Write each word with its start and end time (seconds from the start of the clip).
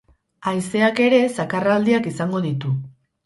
Haizeak 0.51 1.01
ere 1.07 1.19
zakarraldiak 1.43 2.09
izango 2.13 2.41
ditu. 2.49 2.73